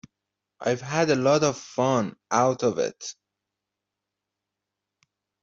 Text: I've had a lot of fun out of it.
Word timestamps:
I've 0.59 0.81
had 0.81 1.11
a 1.11 1.15
lot 1.15 1.43
of 1.43 1.59
fun 1.59 2.15
out 2.31 2.63
of 2.63 2.79
it. 2.79 3.13